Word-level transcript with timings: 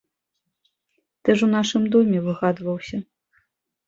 Ты 1.23 1.35
ж 1.41 1.45
у 1.47 1.49
нашым 1.55 1.83
доме 1.97 2.17
выгадаваўся. 2.29 2.97